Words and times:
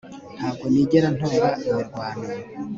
Ntabwo 0.37 0.65
nigera 0.73 1.07
ntora 1.15 1.47
imirwano 1.67 2.25